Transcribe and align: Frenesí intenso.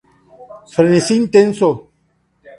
Frenesí 0.73 1.13
intenso. 1.23 1.69